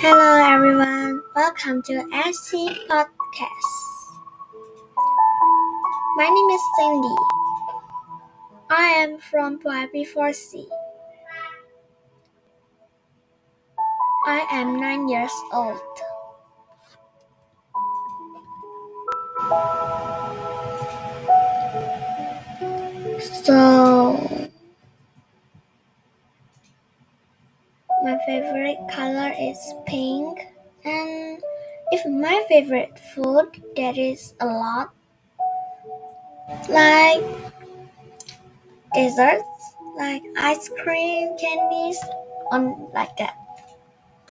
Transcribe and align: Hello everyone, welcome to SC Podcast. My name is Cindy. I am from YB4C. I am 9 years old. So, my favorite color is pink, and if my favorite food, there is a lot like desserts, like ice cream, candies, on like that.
Hello 0.00 0.54
everyone, 0.54 1.20
welcome 1.34 1.82
to 1.82 1.92
SC 2.32 2.54
Podcast. 2.86 3.74
My 6.14 6.28
name 6.30 6.50
is 6.54 6.62
Cindy. 6.78 7.16
I 8.70 8.86
am 9.02 9.18
from 9.18 9.58
YB4C. 9.58 10.66
I 14.26 14.46
am 14.52 14.78
9 14.80 15.08
years 15.08 15.32
old. 15.52 15.80
So, 23.42 24.48
my 28.02 28.18
favorite 28.26 28.78
color 28.90 29.32
is 29.38 29.58
pink, 29.86 30.40
and 30.84 31.42
if 31.90 32.06
my 32.06 32.44
favorite 32.48 32.98
food, 33.14 33.62
there 33.76 33.94
is 33.96 34.34
a 34.40 34.46
lot 34.46 34.90
like 36.68 37.22
desserts, 38.94 39.74
like 39.96 40.22
ice 40.38 40.70
cream, 40.82 41.36
candies, 41.38 41.98
on 42.52 42.90
like 42.92 43.16
that. 43.16 43.36